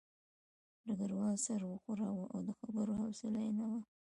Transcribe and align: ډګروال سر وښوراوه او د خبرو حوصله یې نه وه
ډګروال 0.85 1.35
سر 1.45 1.59
وښوراوه 1.65 2.25
او 2.33 2.39
د 2.47 2.49
خبرو 2.59 2.93
حوصله 3.01 3.39
یې 3.45 3.51
نه 3.59 3.65
وه 3.69 3.79